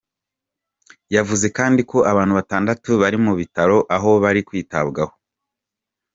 [1.15, 5.13] Yavuze kandi ko abantu batandatu bari mu bitaro aho bari kwitabwaho.